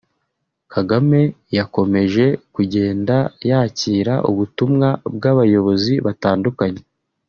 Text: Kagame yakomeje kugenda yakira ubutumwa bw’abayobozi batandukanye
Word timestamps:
Kagame 0.73 1.21
yakomeje 1.57 2.25
kugenda 2.55 3.15
yakira 3.49 4.13
ubutumwa 4.29 4.87
bw’abayobozi 5.15 5.93
batandukanye 6.07 6.81